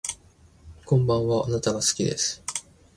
[0.83, 2.43] こんばんはあなたが好きです